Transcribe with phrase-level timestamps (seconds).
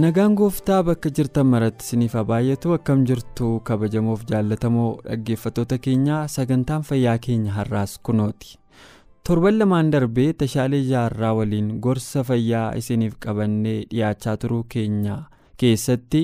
[0.00, 6.82] Nagaan gooftaa bakka jirtan maratti isiniif haa baay'atu akkam jirtu kabajamoof jaallatamoo dhaggeeffattoota keenyaa sagantaan
[6.90, 8.56] fayyaa keenya har'aas kunooti.
[9.26, 15.16] Torban lamaan darbee tashaalee jaarraa waliin gorsa fayyaa isiniif qabannee dhiyaachaa turuu keenya
[15.56, 16.22] keessatti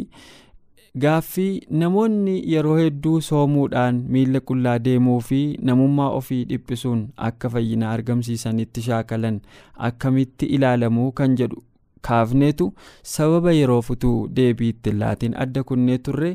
[1.04, 1.52] gaaffii
[1.82, 9.40] namoonni yeroo hedduu soomuudhaan miila qullaa deemuu fi namummaa ofii dhiphisuun akka fayyina argamsiisanitti shaakalan
[9.88, 11.62] akkamitti ilaalamuu kan jedhu.
[12.06, 12.66] kaafneetu
[13.12, 16.30] sababa yeroo futuu deebii itti laatiin adda kunnee turre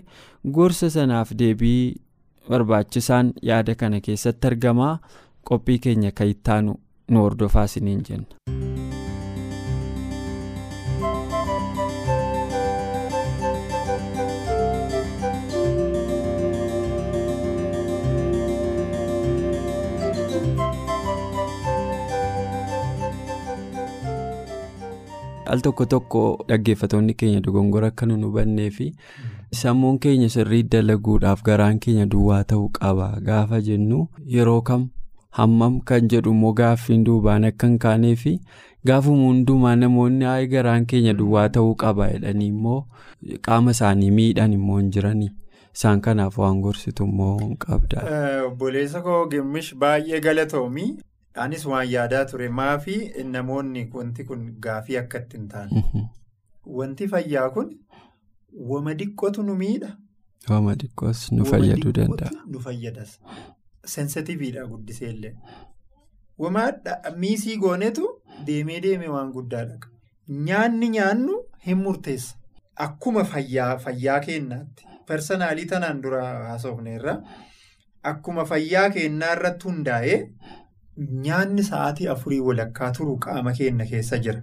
[0.57, 1.95] gorsa sanaaf deebii
[2.49, 4.91] barbaachisaan yaada kana keessatti argamaa
[5.51, 6.75] qophii keenya kan ittaanu
[7.09, 8.70] nu hordofaa isiniin jenna.
[25.53, 28.87] Al tokko tokko dhaggeeffatoonni keenya dogongora akka nu hubannee fi
[29.61, 33.99] sammuun keenya sirrii dalaguudhaaf garaan keenya duwwaa ta'uu qaba gaafa jennu
[34.35, 34.87] yeroo kam
[35.39, 38.33] hammam kan jedhu immoo gaaffiin duubaan akka hin kaanee fi
[38.91, 42.79] gaafuma hundumaa namoonni hayi garaan keenya duwwaa ta'uu qaba jedhanii immoo
[43.49, 45.29] qaama isaanii miidhan immoo hin jiranii
[45.75, 48.01] isaan kanaaf waan gorsitu immoo hin qabda.
[48.47, 50.89] Obboleessa koo Gimmish baay'ee galatoomii.
[51.35, 52.95] Anis waan yaadaa ture maafi
[53.33, 55.83] namoonni wanti kun gaafii akka itti hin taane.
[56.79, 57.69] Wanti fayyaa kun
[58.71, 59.91] wama dhiqqootu nu miidha.
[60.49, 62.31] Wama dhiqqoos nu fayyaduu danda'a.
[62.47, 63.19] Nu fayyadas.
[63.93, 65.33] Sensitiiviidha guddiseellee.
[66.37, 66.65] Wama
[67.17, 68.07] miisii goonetu
[68.47, 69.87] deemee deemee waan guddaa dhaqa.
[70.49, 71.37] Nyaanni nyaannu
[71.67, 72.35] hin murteessa.
[72.75, 74.85] Akkuma fayyaa fayyaa keenyaatti.
[75.07, 77.15] Personaalii tanaan dura haasofneerra.
[78.11, 80.19] Akkuma fayyaa keenyaa irratti hundaa'ee.
[80.97, 84.41] Nyaanni sa'aatii afurii walakkaa turu qaama keenya keessa jira.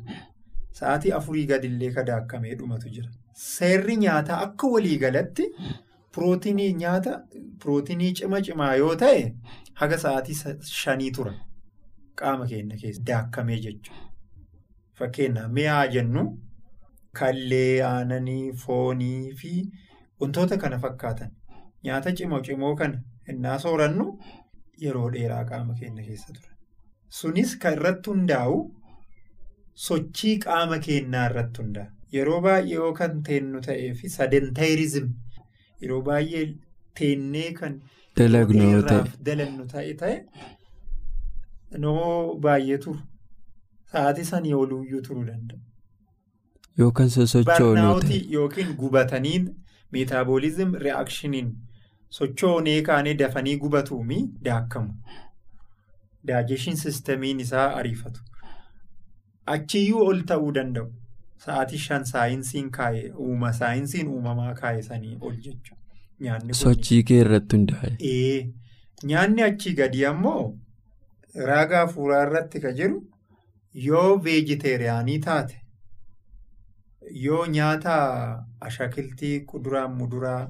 [0.78, 3.10] Sa'aatii afurii gadillee kadaakkamee dhumatu jira.
[3.34, 5.44] Seerri nyaataa akka waliigalatti
[6.14, 7.12] pirootinii nyaata
[7.62, 9.20] pirootinii cima cimaa yoo ta'e
[9.82, 10.37] haga sa'aatii
[10.70, 11.34] shanii tura
[12.22, 14.06] qaama keenya keessa daakkamee jechuudha.
[14.98, 16.25] Fakkeenyaaf mi'aa jennu
[17.20, 19.53] kallee aananii foonii fi
[20.20, 21.31] wantoota kana fakkaatan
[21.84, 24.06] nyaata cimoo cimoo kana innaa soorannu.
[24.84, 26.50] Yeroo dheeraa qaama keenya keessa ture.
[27.21, 28.59] Sunis kan irratti hundaa'u
[29.87, 31.91] sochii qaama keenyaa irratti hundaa'a.
[32.16, 35.09] Yeroo baay'ee yoo kan teennu ta'ee fi sadentaayirizim
[35.83, 36.44] yeroo baay'ee
[37.00, 37.81] teennee kan
[38.21, 40.17] dalagnu ta'e ta'e
[41.84, 42.99] noo baay'ee turu.
[43.93, 45.61] Sa'aatii sanii oluyyuu turuu danda'a.
[46.78, 48.21] Yookaan sosochoonuu ta'e.
[48.37, 49.38] Yookiin gubatanii
[49.93, 51.49] meetaaboolizim re'aakshiniin.
[52.16, 54.94] Sochoonee kaanee dafanii gubatuumi daakkamu.
[56.28, 58.20] Daajeshin sistamiin isaa ariifatu.
[59.46, 60.88] Achiyyuu ol ta'uu danda'u.
[61.44, 66.54] Sa'aatii shan saayinsiin kaa'e uuma saayinsiin uumamaa kaa'e sanii ol jechuudha.
[66.62, 68.48] Sochii kee irratti hundaa'e.
[69.12, 70.43] Nyaanni achii gadi ammoo
[71.50, 72.99] raagaa fuuraa irratti ka jiru
[73.88, 75.61] yoo veejiteeriyaanii taate
[77.25, 77.94] yoo nyaata
[78.61, 80.40] ashakiltii kuduraan muduraa.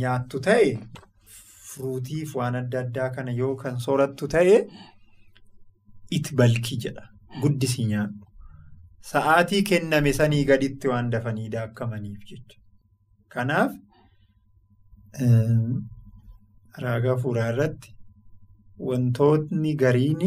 [0.00, 0.70] Nyaattu ta'e
[1.72, 4.56] furuutiif waan adda addaa kana yoo kan soorattu ta'e
[6.18, 7.04] it balkii jedha.
[7.42, 8.26] Guddisii nyaadhu.
[9.10, 12.58] Sa'aatii kenname sanii gaditti waan dafanii daakkamaniif jecha.
[13.34, 13.72] Kanaaf
[16.84, 17.94] raagaa fuuraa irratti
[18.90, 20.22] wantootni gariin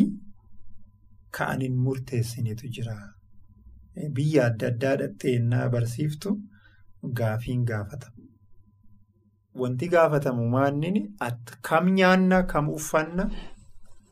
[1.38, 2.96] ka'an hin murteessinetu jira.
[4.18, 6.34] Biyya adda addaa dhatteenyaa barsiiftu
[7.22, 8.23] gaafiin gaafatama.
[9.56, 11.12] Wanti gaafatamu maanni
[11.62, 13.30] kam nyaanna kam uffanna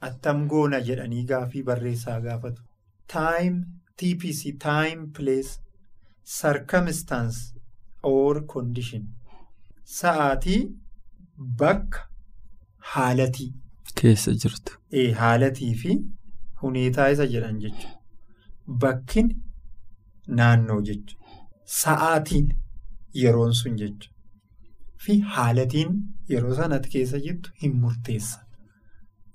[0.07, 2.61] attam goona jedhanii gaafii barreessaa gaafatu.
[3.07, 3.65] Time
[3.97, 5.51] TPC time place
[6.39, 7.39] circumstance
[8.03, 9.07] or condition
[9.83, 10.61] sa'aatii
[11.37, 12.07] bakka
[12.93, 13.53] haalatii
[13.95, 14.77] Keessa jirtu.
[15.21, 15.97] Haalatii fi
[16.61, 17.97] huneetaa isa jedhan jechuudha.
[18.67, 19.27] Bakkin
[20.27, 21.25] naannoo jechuudha.
[21.81, 22.47] Sa'aatiin
[23.23, 24.07] yeroon sun jechuudha.
[25.05, 25.93] Fi haalatiin
[26.29, 28.39] yeroo sanatti keessa jirtu hin murteessa.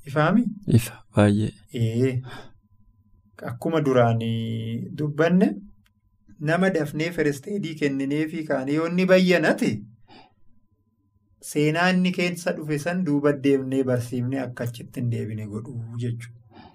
[0.07, 0.45] Ifaami?
[0.79, 2.13] Ifa baay'ee.
[3.51, 4.21] Akkuma duraan
[4.99, 5.49] dubbanne
[6.51, 9.71] nama dafnee firesteedii kenninee fi kaanii yoo inni bayyanate
[11.51, 16.71] seenaa inni keessa dhufe san duuba deemnee barsiifnee akka achitti hin deebine godhuu jechuudha.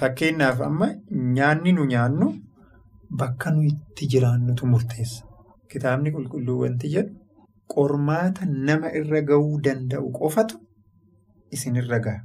[0.00, 0.88] Fakkeenyaaf amma
[1.38, 2.28] nyaanni nu nyaannu
[3.22, 5.24] bakka nu itti jiraannutu murteessa.
[5.72, 7.14] Kitaabni qulqulluu wanti jedhu
[7.74, 10.58] qormaata nama irra gahuu danda'u qofatu
[11.58, 12.20] isinirra gaha.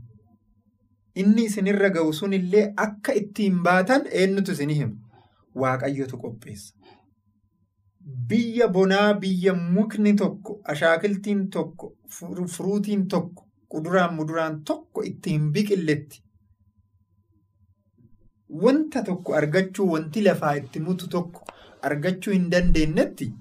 [1.15, 4.95] Inni isinirra gahu sunillee akka ittiin baatan eenyutu isin hima?
[5.61, 6.73] Waaqayyotu qopheessa.
[8.29, 11.93] Biyya bonaa biyya mukni tokko, ashaakiltiin tokko,
[12.55, 16.21] furuutiin tokko, kuduraan muduraan tokko ittiin biqilletti.
[18.63, 21.41] Wanta tokko argachuu wanti lafaa itti mutu tokko
[21.81, 23.31] argachuu hin dandeenyetti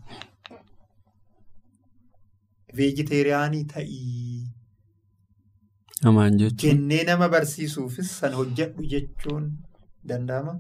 [2.77, 4.45] veejiteeriyaanii ta'ii.
[6.05, 6.61] Namaan jechuun.
[6.63, 9.51] Kennee nama barsiisuufis san hojjedhu jechuun
[10.13, 10.55] danda'ama.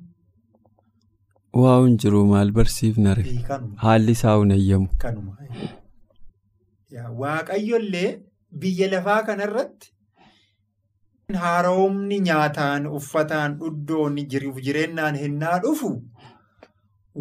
[1.62, 3.34] Waa hin jiru maal barsiifna ree?
[3.87, 4.87] Haalli isaa hin.
[5.06, 5.37] Kanuma.
[7.25, 8.08] Waaqayyollee
[8.62, 9.90] biyya lafaa kanarratti
[11.44, 15.90] haaromni nyaataan uffataan dhuddoon jiruuf jireenyaan hinnaa dhufu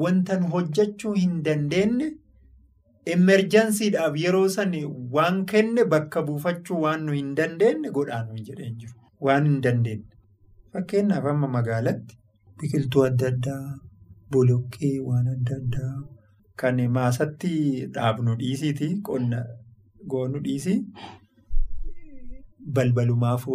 [0.04, 2.10] wanta nu hojjechuu hin dandeenye
[3.16, 4.74] emerjansiidhaaf yeroo san
[5.16, 8.96] waan kenne bakka buufachuu waan nu hin dandeenye godhaanu jedheen jiru.
[9.28, 10.06] Waan hin dandeenye.
[10.74, 12.18] Fakkeenyaaf amma magaalatti
[12.60, 13.66] biqiltuu adda addaa.
[14.32, 15.96] Boloqqee waan adda addaa
[16.62, 17.52] kan maasatti
[17.98, 19.40] dhaabnu dhiisiiti qonna
[20.14, 20.80] goonu dhiisii
[22.76, 23.46] balbalumaaf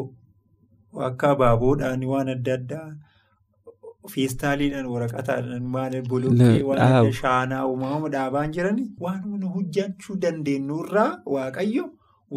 [1.09, 2.89] akka abaaboodhaan waan adda addaa
[4.15, 11.85] feestaaliidhaan waraqataadhaan maal boloqqee waan shaanaa uumama dhaabaan jiranii waan nu hojjechuu dandeenyu irraa waaqayyo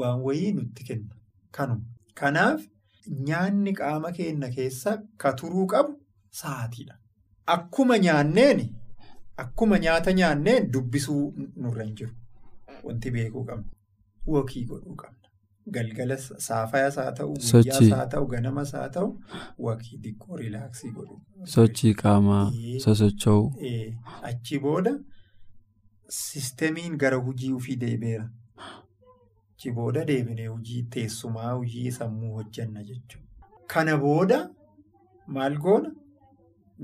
[0.02, 1.16] waan wayii nutti kenna.
[1.56, 1.82] Kanuma.
[2.20, 2.62] Kanaaf
[3.30, 4.92] nyaanni qaama keenya keessa
[5.22, 5.94] ka turuu qabu
[6.42, 6.96] sa'aatiidha.
[7.56, 8.60] Akkuma nyaanneen
[9.44, 11.24] akkuma nyaata nyaanneen dubbisuu
[11.62, 12.14] nurra hin jiru.
[12.84, 13.70] Wanti beekuu qabna.
[14.28, 15.21] Wokii godhuu qabna.
[15.70, 19.10] Galgala saafayas haa ta'u, guyyaas haa ta'u, ganamas haa ta'u,
[19.68, 21.18] wakii xiqqoo riilaaksii godhu.
[21.56, 22.46] Sochii qaamaa
[22.86, 23.52] sosocho'u.
[24.32, 24.94] Achi booda
[26.20, 28.26] sistemiin gara hojii ofii deebi'eera.
[29.54, 33.28] Achi booda deebinee hojii teessumaa, hojii sammuu hojjanna jechuudha.
[33.68, 34.40] Kana booda
[35.28, 35.92] maal goona?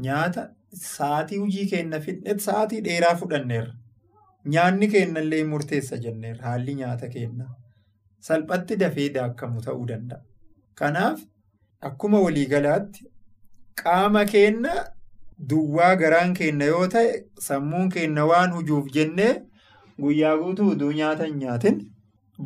[0.08, 0.48] Nyaata
[0.88, 3.74] sa'aatii hojii keenya fidnetti sa'aatii dheeraa fudhanneerra.
[4.56, 7.56] Nyaanni keenyallee murteessa jenneerra haalli nyaata keenyaa.
[8.20, 10.22] Salphatti dafee daakkamu ta'uu danda'a.
[10.80, 11.20] Kanaaf
[11.90, 13.06] akkuma waliigalaatti
[13.82, 14.74] qaama keenya
[15.50, 17.12] duwwaa garaan keenya yoo ta'e
[17.48, 19.34] sammuun keenya waan hujuuf jennee
[20.06, 21.78] guyyaa guutuu uduu nyaata hin nyaatin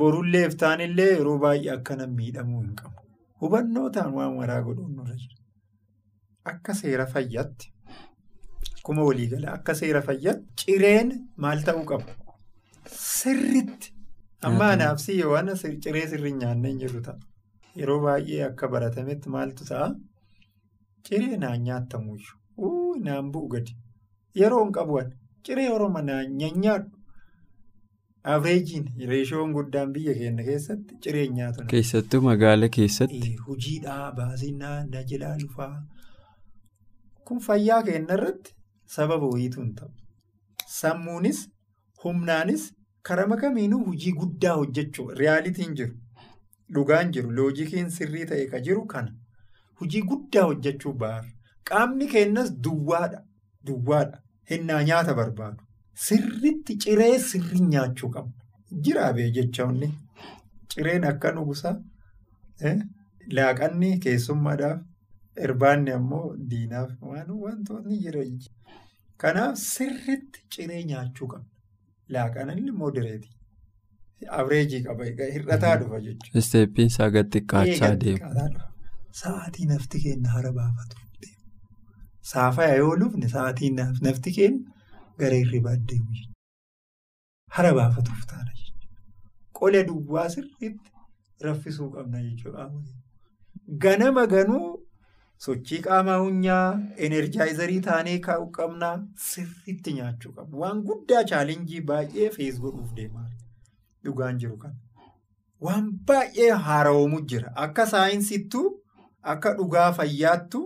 [0.01, 2.97] borullee iftaanillee yeroo baay'ee akkana miidhamuu hin qabu.
[3.41, 5.37] Hubannootaan waan maraa godhuun nurra jira.
[6.51, 7.71] Akka seera fayyaatti
[8.77, 11.11] akkuma waliigala akka seera fayyaatti cireen
[11.45, 12.05] maal ta'uu qaba?
[12.99, 13.93] Sirritti
[14.49, 15.49] amma anaaf si waan
[15.85, 17.19] ciree sirrii nyaannee hin jirru ta'a.
[17.79, 19.89] Yeroo baay'ee akka baratametti maaltu ta'a?
[21.09, 22.95] Ciree naan nyaattamuyyuu.
[23.09, 23.75] Naan bu'u gadi.
[24.41, 25.13] Yeroo hin qabuun
[25.45, 26.89] ciree Oromoo naan nyaanyaadhu.
[28.31, 31.63] Abireejiin reeshoon guddaan biyya keenya keessatti cireen nyaatu.
[31.71, 33.31] Keessattuu magaala keessatti.
[33.47, 35.71] Hojiidhaa baasinaa na jalaa dhufaa.
[37.25, 38.53] Kun fayyaa keenya irratti
[38.97, 39.89] sababa wayiitu hin ta'u.
[40.75, 41.39] Sammuunis
[42.03, 42.67] humnaanis
[43.09, 45.95] karama kamiinuu hojii guddaa hojjechuu riyaalitiin jiru.
[46.73, 49.13] Dhugaan jiru loojikiin sirrii ta'e ka jiru kana.
[49.81, 51.27] Hojii guddaa hojjechuu baara.
[51.69, 53.23] Qaamni keenyas duwwaadha.
[53.67, 54.21] Duwwaadha.
[54.51, 55.63] Hinnaa nyaata barbaadu.
[56.05, 58.33] Sirritti ciree sirrii nyaachuu qabna.
[58.87, 59.89] Jiraabee jechoonni
[60.73, 61.75] cireen akka nugusaa
[63.37, 64.79] laaqanni keessummaadhaaf
[65.47, 68.37] irbaanni ammoo diinaaf waan wantoonni jiran.
[69.23, 71.49] Kanaaf sirriitti ciree nyaachuu qabna.
[72.15, 73.35] Laaqanni moodereetii.
[74.39, 76.39] Abireejii qaba hir'ataa dhufa jechuudha.
[76.43, 78.67] Isteeppiin isaa gad xiqqaachaa deema.
[79.21, 81.41] Sa'aatii nafti keenya hara baafatuuf deema.
[82.33, 84.61] Saafaya yoo lufne sa'aatii nafti keenya.
[85.23, 86.37] Gara hirribaa deemu jechuudha.
[87.57, 88.87] Hara baafatuuf taana jechuudha.
[89.59, 90.91] Qola duwwaa sirriitti
[91.47, 92.69] raffisuu qabna jechuudha.
[93.85, 94.69] Ganama ganuu
[95.45, 96.65] sochii qaamaa hunyaa
[97.07, 98.89] enerjaayizarii taanee kaa'uu qabna
[99.29, 100.57] sirriitti nyaachuu qabna.
[100.63, 103.27] Waan guddaa chaalenjii baay'ee fees godhuuf deemaa
[104.05, 104.75] dhugaan jiru kana.
[105.65, 107.49] waan baay'ee haara'oomu jira.
[107.63, 108.67] Akka saayinsittuu,
[109.33, 110.63] akka dhugaa fayyaattuu,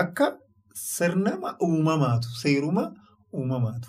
[0.00, 0.26] akka
[0.84, 2.84] sirnama uumamaatu, seeruma
[3.32, 3.88] uumamaatu.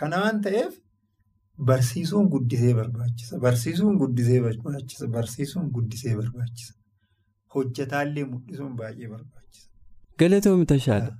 [0.00, 0.74] Kana waan ta'eef
[1.70, 3.38] barsiisuun guddisee barbaachisa.
[3.46, 5.08] Barsiisuun guddisee barbaachisa.
[5.16, 6.74] Barsiisuun guddisee barbaachisa.
[7.54, 9.68] Hojjetaallee mul'isuun baay'ee barbaachisa.
[10.18, 11.12] Galatoomii Tashaadha.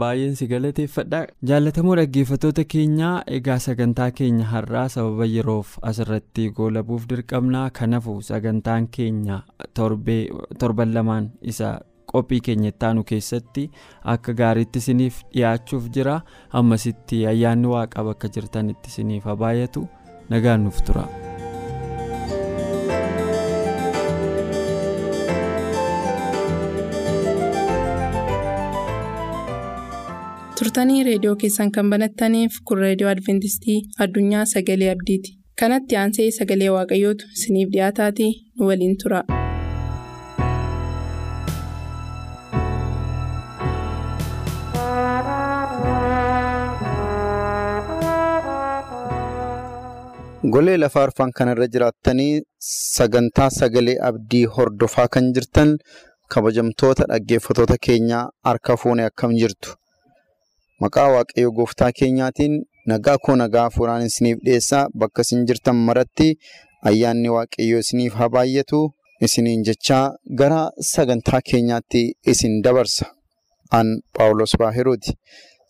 [0.00, 1.18] baay'een si galateeffadha
[1.48, 9.42] jaallatamoo dhaggeeffattoota keenyaa egaa sagantaa keenya har'aa sababa yeroof asirratti goolabuuf dirqamnaa kanafu sagantaan keenya
[10.60, 11.72] torban lamaan isa
[12.12, 13.66] qophii keenya ittaanu keessatti
[14.14, 16.16] akka gaariitti isiniif dhiyaachuuf jira
[16.62, 19.84] ammasitti ayyaanni waaqaa bakka jirtanitti isiniif habaayatu
[20.30, 21.04] nagaan nuuf tura.
[30.62, 37.30] Turtanii reediyoo keessan kan banattaniif kun reediyoo adventistii addunyaa sagalee abdiiti kanatti aansee sagalee waaqayyootu
[37.38, 39.22] isiniif dhiyaataatii nu waliin tura.
[50.54, 52.32] golee lafaa arfan kanarra jiraattanii
[52.68, 55.76] sagantaa sagalee abdii hordofaa kan jirtan
[56.34, 59.76] kabajamtoota dhaggeeffatoota keenyaa harka fuune akkam jirtu.
[60.82, 62.54] Maqaa waaqayyo gooftaa keenyaatiin
[62.90, 66.28] nagaa koo nagaa hafuuraan isiniif dhiyeessaa bakka isin jirtan maratti
[66.90, 68.80] ayyaanni waaqayyoo isiniif haa baay'atu
[69.26, 70.04] isiniin jechaa
[70.40, 70.60] gara
[70.92, 73.06] sagantaa keenyaatti isin dabarsa.
[73.78, 75.10] An Paawulos Baahiruuti.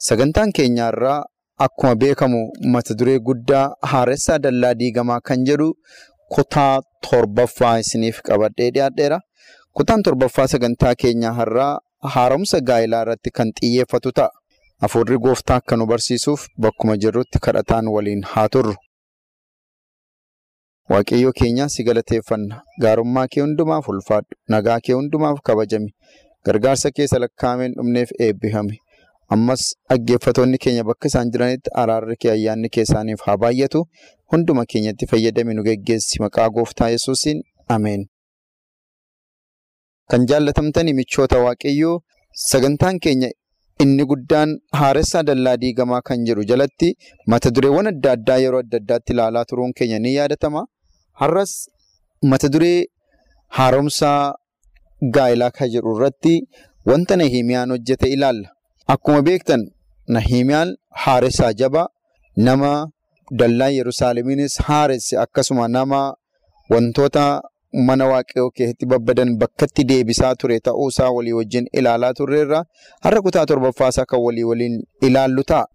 [0.08, 1.18] Sagantaan keenyaarraa
[1.66, 2.40] akkuma beekamu
[2.72, 5.68] mata duree guddaa haaressaa dallaa diigamaa kan jedhu
[6.34, 9.18] kutaa torbaffaa isiniif qabadhee dhiyaadheera.
[9.76, 11.72] Kutaan torbaffaa sagantaa keenyaa har'aa
[12.14, 14.30] haaromsa gaa'ilaa irratti kan xiyyeeffatu ta'a.
[14.82, 18.74] Hafuurri gooftaa akka nu barsiisuuf bakkuma jirrutti kadhataan waliin haa turru.
[20.90, 22.62] Waaqayyoo keenyaa si galateeffanna.
[22.82, 24.34] Gaarummaa kee hundumaaf ulfaadhu.
[24.54, 25.90] Nagaa kee hundumaaf kabajami.
[26.46, 28.76] Gargaarsa kee lakkaa'ameen dhumneef eebbifame.
[29.36, 33.84] Ammas dhaggeeffatoonni keenya bakka isaan jiranitti araarri kee ayyaanni kee isaaniif haa baay'atu.
[34.32, 36.20] Hunduma keenyatti fayyadame nu geggeessi.
[36.24, 38.02] Maqaa gooftaa Yesuusiin Ameen.
[40.10, 41.94] Kan jaallatamtanii michoota waaqayyoo
[42.48, 43.30] sagantaan keenya
[43.84, 44.50] inni guddaan
[44.80, 46.88] haaressaa dallaa diigamaa kan jedhu jalatti
[47.32, 50.62] mata dureewwan adda addaa yeroo adda addaatti ilaalaa turuun keenya ni yaadatama.
[51.20, 51.52] Har'as
[52.30, 52.86] mata duree
[53.58, 54.34] haaromsaa
[55.16, 56.34] gaa'ilaa kan jedhu irratti
[56.90, 58.48] wanta Nahimiyaan hojjete ilaalla.
[58.94, 59.62] Akkuma beektan
[60.08, 61.86] Nahimiyaan haaressaa jabaa
[62.36, 62.72] nama
[63.38, 66.00] dallaa Yerusaalemiinis haaresse akkasuma nama
[66.72, 67.24] wantoota
[67.72, 72.64] mana waaqayyoo keessatti babbadan bakkatti deebisaa ture ta'uusaa walii wajjin ilaalaa turreerra
[73.04, 75.66] har'a kutaa torbaffaasaa kan walii waliin ilaallu ta'a.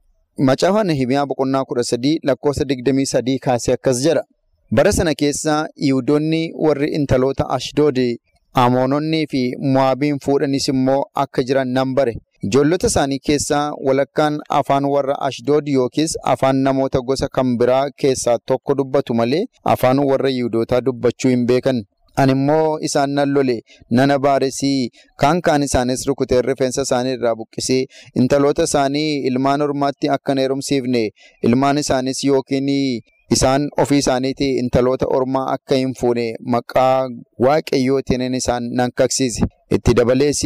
[0.47, 4.23] Macaafa Nahimiyaa boqonnaa kudha sadii lakkoofsa digdamii sadii kaasee akkas jedha.
[4.71, 8.19] Bara sana keessa Yihudoonni warri intaloota Ashdoodi
[8.53, 9.41] Amoononnii fi
[9.73, 12.13] Mo'aabiin fuudhanis immoo akka jiran nan bare.
[12.45, 18.75] Ijoollota isaanii keessaa walakkaan afaan warra Ashdood yookiis afaan namoota gosa kan biraa keessaa tokko
[18.77, 21.83] dubbatu malee afaan warra Yihudootaa dubbachuu hin beekan.
[22.15, 23.55] Ani immoo isaan nan lole
[23.89, 24.89] nana baaresii
[25.23, 27.83] kaan kaan isaanis rukutee rifeensa isaanii irraa buqqisee
[28.21, 31.03] intaloota isaanii ilmaan ormaatti akka hin heerumsiifne
[31.49, 32.69] ilmaan isaanis yookiin
[33.35, 37.07] isaan ofii isaaniitii intaloota ormaa akka hin fuune maqaa
[37.45, 39.45] waaqayyootiin isaan nan kaksiise.
[39.71, 40.41] Itti dabalees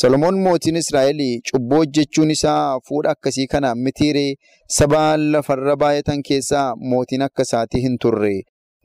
[0.00, 4.34] Solomoon mootiin Israa'el cubbuu hojjechuun isaa fuudha akkasii kana mitiiree
[4.78, 8.32] saba lafarra baay'atan keessaa mootiin akka isaatii hin turre.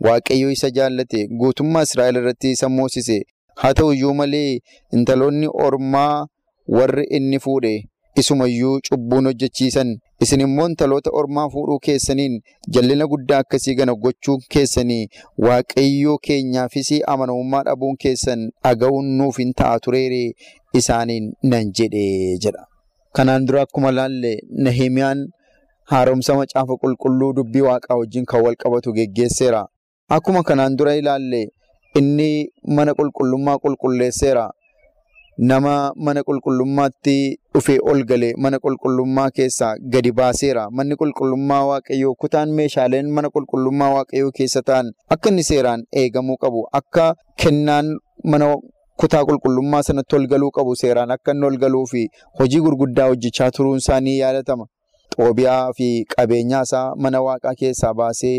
[0.05, 3.17] Waaqayyo isa jaallate guutummaa Israa'el irratti isa moosise.
[3.55, 4.59] Haa ta'u iyyuu malee
[4.99, 6.27] intaloonni ormaa
[6.77, 7.73] warri inni fuudhe
[8.23, 9.91] isumayyuu cubbuun hojjechiisan.
[10.23, 12.33] Isin immoo intaloota ormaa fuudhuu keessaniin
[12.75, 15.07] jallina guddaa akkasii kana gochuu keessanii
[15.45, 20.21] waaqayyoo keenyaafis amanamummaa dhabuun keessan dhaga'uun nuuf hin ta'a tureere
[20.81, 22.67] isaaniin nan jedhee jedha.
[23.15, 24.33] Kanaan dura akkuma laalle
[24.67, 25.25] Nahimiyaan
[25.93, 29.65] haaromsa macaafa qulqulluu dubbii waaqaa wajjin kan wal qabatu geggeesseera.
[30.09, 31.41] Akkuma kanaan dura ilaalle
[31.99, 32.31] inni
[32.77, 34.45] mana qulqullummaa qulqulleesseera.
[35.49, 37.13] Nama mana qulqullummaatti
[37.53, 40.63] dhufee ol galee mana qulqullummaa keessaa gadi baaseera.
[40.77, 46.61] Manni qulqullummaa waaqayyoo kutaan meeshaaleen mana qulqullummaa waaqayyoo keessa ta'an akka inni seeraan eegamuu qabu.
[46.79, 47.05] Akka
[47.43, 47.89] kennaan
[48.23, 48.49] mana
[49.01, 52.03] kutaa qulqullummaa sanatti ol galuu qabu seeraan akka inni ol galuu fi
[52.39, 54.65] hojii gurguddaa hojjechaa turuun isaa ni yaadatama.
[55.17, 58.37] Xoobiyaa fi qabeenyaa isaa mana waaqaa keessaa baasee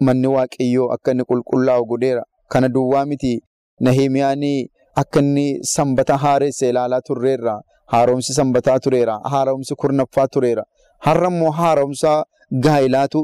[0.00, 2.22] manni waaqayyoo akka inni qulqullaa'u godheera.
[2.48, 3.34] Kana duwwaa miti
[3.80, 4.42] Nahimiyaan
[5.02, 7.54] akka inni sanbata haaresse ilaalaa turreerra.
[7.92, 9.14] Haaromsi sanbataa tureera.
[9.32, 10.62] Haaromsi kurnaffaa tureera.
[11.06, 12.12] Har'a immoo haaromsa
[12.66, 13.20] gaa'ilaatu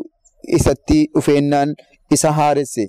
[0.59, 1.71] isatti dhufeennaan
[2.15, 2.85] isa haaresse.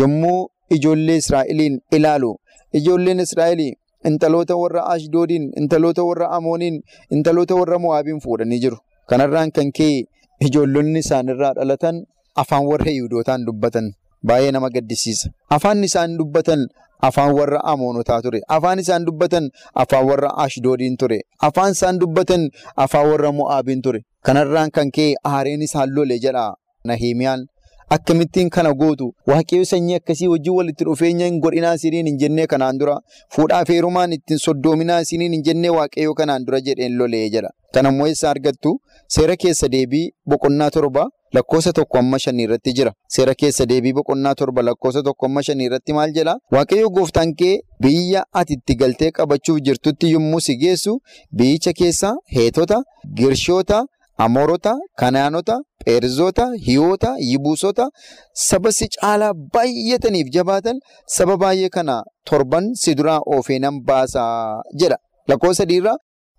[0.00, 0.40] yommuu
[0.74, 2.30] ijoollee Israa'eliin ilaalu
[2.78, 3.72] ijoolleen Israa'elii
[4.08, 6.76] intaloota warra Ashdoodiin, intaloota warra Amooniin,
[7.16, 8.78] intaloota warra Mo'aabiin fuudhanii jiru.
[9.08, 10.04] Kanarraan kan ka'e
[10.46, 11.96] ijoollonni isaanirraa dhalatan
[12.42, 13.92] afaan warra Yihuudootaan dubbatan
[14.26, 15.28] baay'ee nama gaddisiisa.
[15.56, 16.60] Afaan isaan dubbatan
[17.02, 18.40] afaan warra Amoonotaa ture.
[18.48, 21.20] Afaan isaan dubbatan afaan warra Ashdoodiin ture.
[21.48, 24.00] Afaan isaan dubbatan afaan warra Mo'aabiin ture.
[24.24, 26.54] Kanarraan kan ka'e aareen isaan lole jedha
[26.84, 27.46] Nahimiyaan.
[27.94, 32.78] Akkamittiin kana gootu waaqayyo sanyii akkasii wajjin walitti dhufeenya hin godhinaa isiniin hin jennee kanaan
[32.82, 32.94] dura
[33.36, 37.50] fuudhaa fi heerumaan ittiin soddoominaa isiniin hin jennee waaqayyo kanaan dura jedheen lolee jedha.
[37.74, 38.72] Kanammoo eessaa argattu
[39.16, 41.04] seera keessa deebii boqonnaa torba
[41.36, 42.92] lakkoofsa tokko amma shanii irratti jira.
[43.16, 46.36] Seera keessa deebii boqonnaa torba lakkoofsa tokko amma shanii irratti maal jedhaa?
[46.56, 50.98] Waaqayyo gooftaan kee biyya ati itti galtee qabachuuf jirtutti yommuu si geessu
[51.32, 52.82] biyyicha keessa heetota,
[53.20, 53.84] girshoota,
[54.18, 57.88] amoorota, kanaanota, Pheerzoota, hiyoota, yibuusota
[58.34, 61.96] saba si caalaa baay'ataniif jabaatan saba baay'ee kana
[62.30, 64.96] torban si duraa oofee nan baasaa jedha.
[65.28, 65.96] Lakkoofsa sadiirraa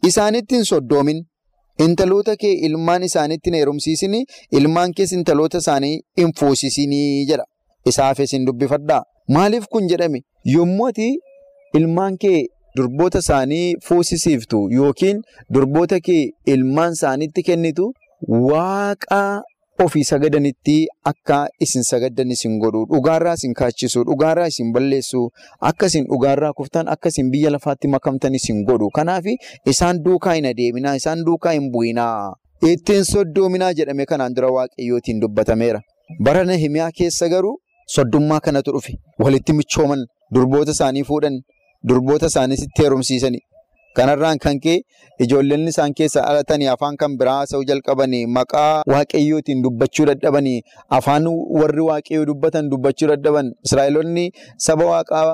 [0.10, 1.24] isaanitti hin soddoomin.
[1.86, 4.26] Intaloota kee ilmaan isaaniitti hin heerumsiisini.
[4.52, 7.46] Ilmaan kees intaloota isaanii hin fuusisinii jedha.
[7.86, 9.04] Isaafis hin dubbifadhaa.
[9.30, 10.22] Maaliif kun jedhame?
[10.56, 11.08] Yommuu ati
[11.80, 12.46] ilmaan kee
[12.78, 15.22] durboota isaanii fuusisiiftu yookiin
[15.54, 16.24] durboota kee
[16.56, 17.94] ilmaan isaaniitti kennitu.
[18.50, 19.22] Waaqa
[19.84, 20.76] ofii sagadanitti
[21.12, 25.22] akka isin sagaddan isin godhu dhugaarraa isin kaachisu dhugaarraa isin balleessu
[25.70, 29.26] akka isin dhugaarraa kuftan akka isin biyya lafaatti makamtan isin godhu kanaaf
[29.74, 32.34] isaan duukaa hin adeeminaa isaan duukaa hin bu'inaa
[32.74, 35.82] ittiin soddoominaa jedhame kanaan dura waaqayyootiin dubbatameera.
[36.24, 37.56] Bara Nahimiyaa keessa garuu
[37.96, 38.94] soddummaa kanatu dhufe
[39.26, 41.42] walitti michooman durboota isaanii fuudhan
[41.88, 43.40] durboota isaanii sitti heerumsiisani.
[43.98, 44.76] Kanarraan kan ka'e
[45.24, 50.62] ijoolleen isaan keessa dhalatanii afaan kan biraa haasa'uu jalqabanii maqaa waaqayyootiin dubbachuu dadhabanii
[50.98, 51.28] afaan
[51.60, 54.24] warri waaqayyoo dubbatan dubbachuu dadhaban Israa'eloonni
[54.68, 55.26] saba waaqaa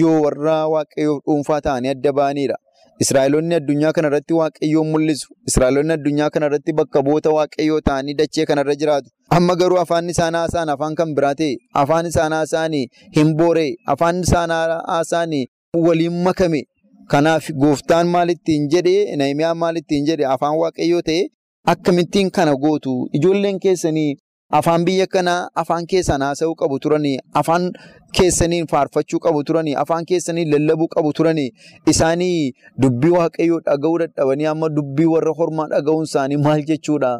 [0.00, 2.56] yoo warra waaqayyoof dhuunfaa ta'anii adda ba'aniidha.
[3.02, 5.26] Israa'eloonni addunyaa kanarratti waaqayyoon mul'isu.
[5.50, 9.08] Israa'eloonni addunyaa kanarratti bakka bu'oota waaqayyoo ta'anii dachee kanarra jiraatu.
[9.38, 12.72] Amma garuu afaan isaan haasa'an afaan kan biraa ta'e afaan isaan haasa'an
[13.16, 15.34] hin booree afaan isaan haasa'an
[15.76, 16.62] waliin makame.
[17.08, 21.22] Kanaaf gooftaan maalittiin jedhee Nahimiyaan maalittiin jedhe afaan waaqayyoo ta'e
[21.66, 24.16] akkamittiin kana gootu ijoolleen keessanii
[24.58, 27.70] afaan biyya kanaa afaan keessan haasa'uu qabu turanii afaan
[28.18, 31.48] keessaniin faarfachuu qabu turanii afaan keessaniin lallabuu qabu turanii
[31.92, 32.52] isaanii
[32.84, 37.12] dubbii waaqayyoo dhaga'uu dadhabanii amma dubbii warra hormaa dhaga'uun isaanii maal jechuudha?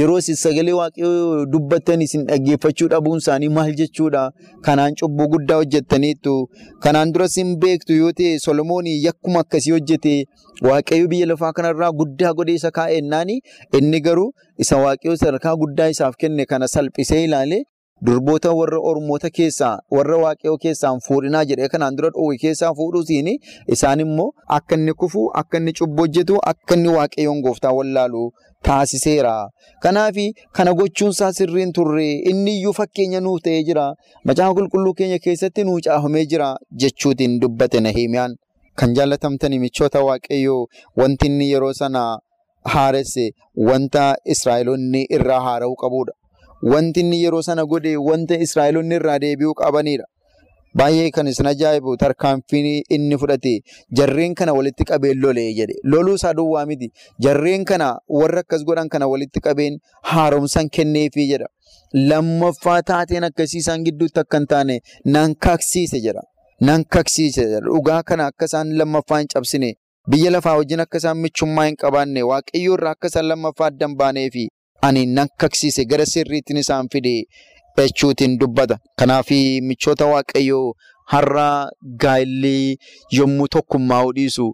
[0.00, 4.24] Yeroo sagalee waaqayyoo dubbattan isin dhaggeeffachuu dhabuun isaanii maal jechuudha?
[4.68, 6.36] Kanaan cubbuu guddaa hojjettaniittu
[6.80, 10.14] kanaan duras hin beektu yoo ta'e solomoonii yakkuma akkasii hojjete
[10.68, 13.40] waaqayyo biyya lafaa kanarraa guddaa godhee isa kaa'ennaani
[13.80, 14.30] inni garuu
[14.64, 17.60] isa waaqayyo sadarkaa guddaa isaaf kenne kana salphisee ilaale
[18.06, 23.28] durboota warra ormoota keessaa warra waaqayyoo keessaan fuudhinaa jedhee kanaan dura dhoowwe keessaa fuudhuutiin
[23.76, 28.22] isaan immoo akka inni kufu akka inni cubbuu hojjetu akka inni waaqayyoon gooftaa wallaalu
[28.68, 29.34] taasiseera.
[29.82, 30.16] Kanaaf
[30.52, 33.84] kana gochuunsaa sirriin turre inni iyyuu fakkeenya nuuf ta'ee jira
[34.24, 36.48] macaafa qulqulluu keenya keessatti nuu caafamee jira
[36.84, 38.36] jechuutiin dubbate Nahimiyaan.
[38.78, 42.02] Kan jaallatamtanii michoota waaqayyoo wanti inni yeroo sana
[42.74, 43.30] haaresse
[43.68, 46.12] wanta Israa'eloonni irraa haara'uu qabudha.
[46.62, 50.04] Wanti inni yeroo sana godhe wanta Israa'eloonni irraa deebi'uu qabanidha.
[50.78, 53.52] Baay'ee kan isin ajaa'ibu tarkaanfiin inni fudhate
[54.00, 55.74] jarreen kana walitti qabeen lolee jedhe.
[55.92, 56.92] Loluu isaa duwwaa miti.
[57.26, 59.78] Jarreen kana warra akkas godhan kana walitti qabeen
[60.12, 61.48] haaromsan kenneefii jedha.
[62.10, 66.22] Lammaffaa taateen akkasii isaan gidduutti akka hin taane nan kaksiise jedha.
[66.60, 67.44] Nan kaksiise.
[67.66, 69.74] Dhugaa kana akka isaan lammaffaa hin cabsine.
[70.10, 74.48] Biyya lafaa wajjin akka isaan michummaa hin qabaanne waaqayyoo irraa akka isaan lammaffaa addan baaneefi
[74.82, 77.14] ani nan kaksiise gara sirriittiin isaan fide
[77.78, 78.78] jechuutiin dubbata.
[78.98, 79.30] Kanaaf
[79.68, 80.72] michoota waaqayyoo
[81.12, 81.70] har'a
[82.02, 82.76] gaa'illee
[83.18, 84.44] yommuu tokkummaa'uu dhiisu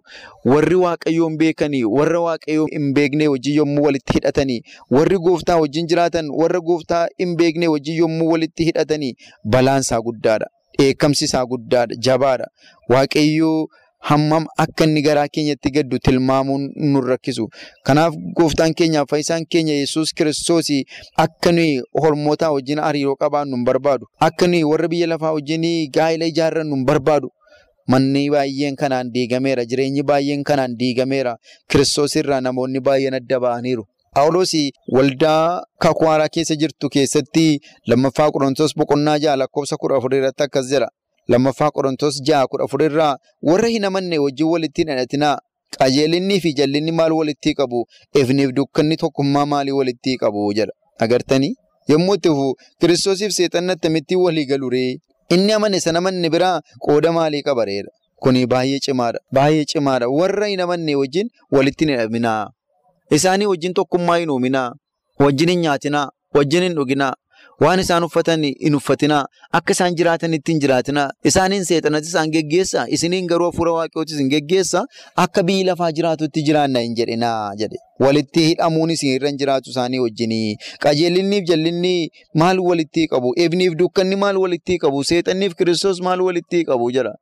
[0.51, 4.61] warri waaqayyoon beekanii warra waaqayyoo hin beekne wajjin yommuu walitti hidhatanii
[4.97, 9.13] warri gooftaa wajjin jiraatan warra gooftaa hin beekne wajjin yommuu walitti hidhatanii
[9.55, 10.47] balaan isaa guddaadha.
[10.79, 12.47] Dheekkamsi isaa guddaadha jabaadha.
[12.89, 13.67] Waaqayyoo
[13.99, 17.47] hammam akka inni garaa keenyatti gaddu tilmaamuun nu rakkisu.
[17.85, 20.69] Kanaaf gooftaan keenyaaf fayyisaan keenya Yesuus kiristoos
[21.17, 24.05] akka nuyi hormootaa wajjin hariiroo qabaannu hin barbaadu.
[24.19, 27.29] Akka nuyi warra biyya lafaa wajjin gaa'ila ijaarrannu hin barbaadu.
[27.87, 29.65] Manni baay'een kanaan diigameera.
[29.65, 31.35] Jireenyi baay'een kanaan diigameera.
[31.71, 33.83] Kiristoos irraa namoonni baay'een adda ba'aniiru.
[34.15, 34.51] Phaawulos
[34.95, 40.87] waldaa kakuwaaraa keessa jirtu keessatti lammaffaa Qorontoos boqonnaa ja'a lakkoofsa kudha afur irratti akkas jedha.
[41.27, 43.13] Lammaffaa Qorontoos ja'a kudha afur irraa
[43.49, 45.37] warra hin amanne wajjin walitti hin hidhatinaa.
[45.79, 47.85] Qajeelinnii fi jallinni maal walitti qabu?
[48.21, 50.73] Ifniif dukkanni tokkummaa maalii walitti qabu jedha.
[50.99, 51.53] Agartanii?
[51.89, 54.97] Yommuu itti fufu Kiristoosiif seexanni akkamittiin walii galu ree?
[55.29, 57.89] Inni amane sana manni biraa qooda maalii qabareera?
[58.23, 59.19] Kuni baay'ee cimaadha.
[59.33, 60.07] Baay'ee cimaadha.
[60.09, 62.49] Warra hin amanne wajjin walitti hin hidhaminaa.
[63.17, 64.71] Isaanii wajjin tokkummaa hin uuminaa.
[65.19, 66.09] Wajjin hin nyaatinaa.
[66.35, 67.13] Wajjin hin dhuginaa.
[67.63, 69.23] Waan isaan uffatan hin uffatinaa.
[69.57, 71.05] Akka isaan jiraatanitti hin jiraatinaa.
[71.29, 72.83] Isaaniin seexanatti isaan geggeessaa.
[72.97, 74.83] Isiniin garuu hafuura waaqayyootis hin geggeessaa.
[75.23, 77.79] Akka biyyi lafaa jiraatutti jiraanna hin jedhinaa jedhe.
[78.05, 80.55] Walitti hidhamuun isin irra hin jiraatu isaanii wajjinii.
[80.85, 81.95] Qajeelinniif jallinni
[82.43, 83.33] maal walitti qabu?
[83.47, 85.03] Ifniif dukkanni maal walitti qabu?
[85.11, 87.15] Seexanniif kiristoos maal walitti qabu jedha.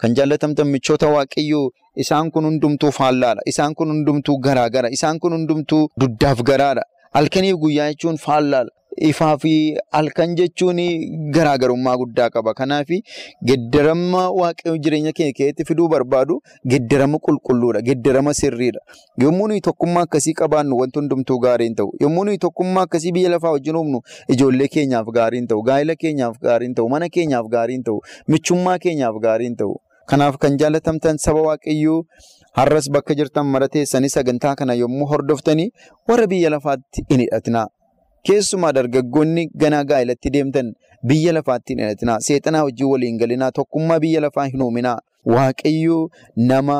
[0.00, 1.66] Kan jaallatamtan michoota waaqayyoo
[2.06, 3.42] isaan kun hundumtuu faallaadha.
[3.46, 4.88] Isaan kun hundumtuu garaagara.
[4.98, 6.82] Isaan kun hundumtuu duddaaf garaadha.
[7.18, 8.72] Halkaniif guyyaa jechuun faallaadha.
[8.96, 10.76] Ifaa fi halkan jechuun
[11.34, 12.54] garaagarummaa guddaa qaba.
[12.54, 12.88] Kanaaf
[13.44, 17.80] geddarama waaqayyoo jireenya keenya keessatti fiduu barbaadu geddarama qulqulluudha.
[17.82, 18.80] Geddarama sirriidha.
[19.22, 21.90] Yommuu nuyi tokkummaa akkasii qabaannu wanti hundumtuu gaarii hin ta'u.
[22.00, 25.62] Yommuu nuyi tokkummaa akkasii biyya lafaa wajjin uumnu ijoollee keenyaaf gaarii hin ta'u.
[25.62, 26.88] Gaa'ela keenyaaf gaarii hin ta'u.
[26.88, 28.00] Mana keenyaaf gaarii hin ta'u.
[28.28, 29.74] Michummaa keenyaaf gaarii hin ta'u.
[30.10, 32.00] Kanaaf kan jaallatamtan saba waaqayyoo
[32.58, 35.70] har'as bakka jirtan mara teessanii sagantaa kana yommuu hordoftanii
[36.08, 37.66] warra biyya lafaatti hin hidhatinaa.
[38.26, 40.72] Keessumaa dargaggoonni ganaa gaa'elatti deemtan
[41.06, 42.18] biyya lafaatti hin hidhatinaa.
[42.26, 43.50] Seexanaa wajjin waliin galinaa.
[43.52, 44.98] Tokkummaa biyya lafaa hin uuminaa.
[45.26, 46.76] Waaqayyoo nama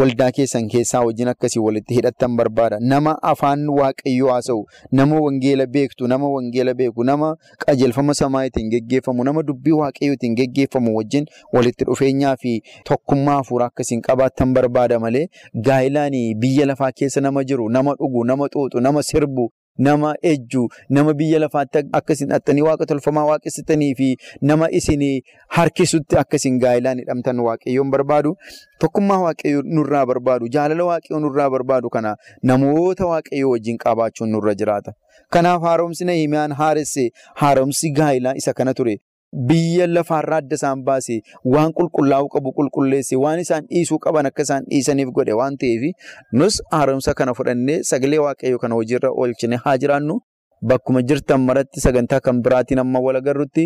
[0.00, 2.78] waldaa keessan keessaa wajjin akkasii walitti hidhattan barbaada.
[2.80, 9.42] Nama afaan waaqayyoo haasa'u, nama wangeela beektu, nama wangeela beeku, nama qajeelfama samaayitiin geggeeffamu, nama
[9.42, 15.26] dubbii waaqayyootiin geggeeffamu wajjin walitti dhufeenyaa fi tokkummaa hafuuraa akkasiin qabaattan barbaada malee
[15.68, 19.50] gaa'ilaan biyya lafaa keessa nama jiru, nama dhugu, nama xuuxu, nama sirbu.
[19.78, 24.08] Nama ejju nama biyya lafaatti akkasiin dhattanii waaqa tolfamaa waaqessitanii fi
[24.50, 25.00] nama isin
[25.56, 28.36] harkisutti akkasiin gaa'ilaan hidhamtan waaqayyoon barbaadu
[28.84, 32.12] tokkummaa waaqayyoo nurraa barbaadu jaalala waaqayyoo nurraa barbaadu kana
[32.50, 34.92] namoota waaqayyoo wajjin qabaachuun nurra jiraata.
[35.34, 37.08] Kanaaf haaromsi Nahimiyaan haaresse
[37.42, 38.96] haaromsi gaa'ilaa isa kana ture.
[39.34, 41.14] Biyya lafaarraa adda isaan baase
[41.54, 45.82] waan qulqullaa'uu qabu qulqulleesse waan isaan dhiisuu qaban akka isaan dhiisaniif godhe waan ta'eef
[46.40, 50.18] nus haaromsa kana fudhannee sagalee waaqayyoo kana hojiirra oolchine haa jiraannu
[50.72, 53.64] bakkuma jirtan maratti sagantaa kan biraatiin amma wal agarrutti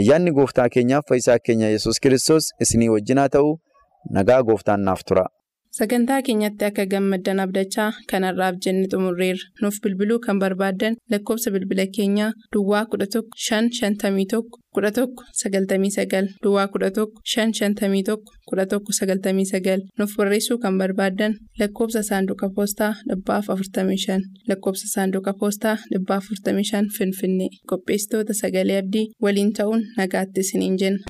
[0.00, 3.52] ayyaanni gooftaa keenyaaf fayyisaa keenya yesus kiristoos isinii wajjin haa ta'u
[4.16, 5.26] nagaa gooftaan naaf tura.
[5.78, 9.44] Sagantaa keenyatti akka gammaddan abdachaa kanarraaf jenne xumurreerra.
[9.62, 14.40] Nuuf bilbiluu kan barbaaddan lakkoofsa bilbila keenyaa Duwwaa 11 551
[14.78, 15.06] 11
[15.42, 18.16] 99 Duwwaa 11 551
[18.50, 27.48] 11 99 nuuf barreessuu kan barbaaddan lakkoofsa saanduqa poostaa 45 lakkoofsa saanduqa poostaa 45 Finfinnee
[27.70, 31.04] qopheessitoota sagalee abdii waliin ta'uun nagaatti isiniin jenna.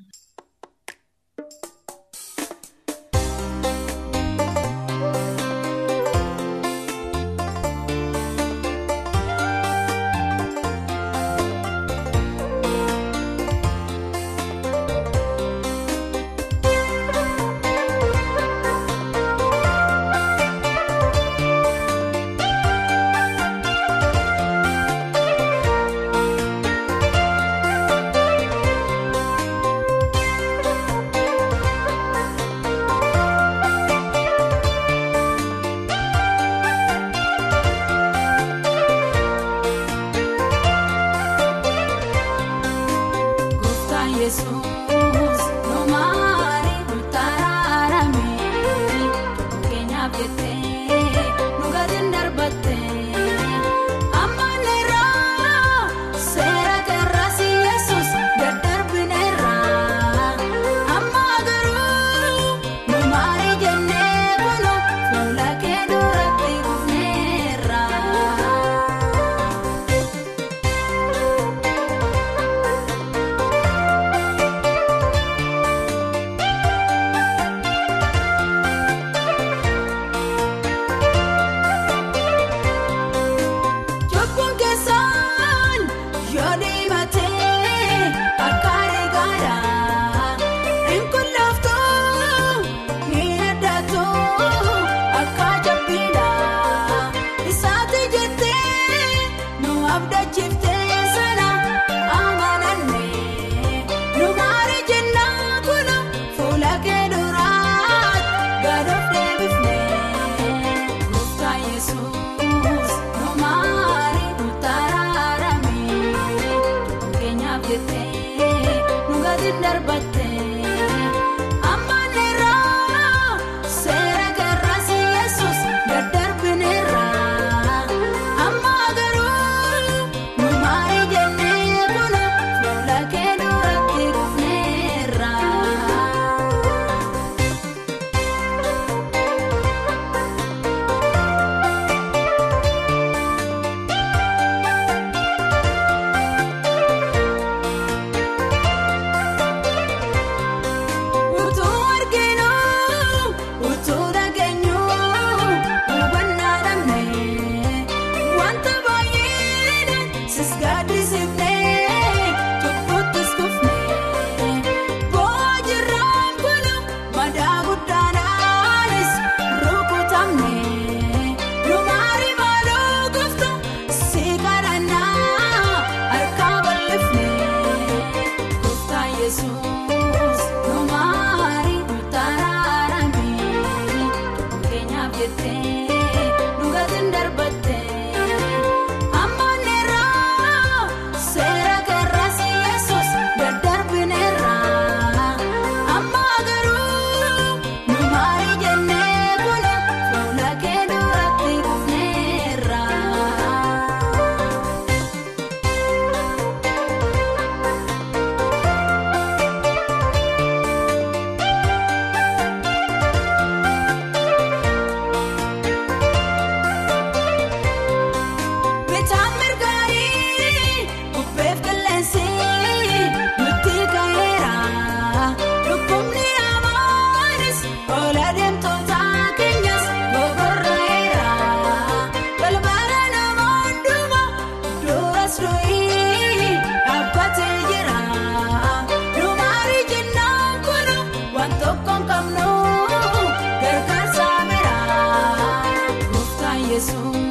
[246.81, 247.30] Jesús.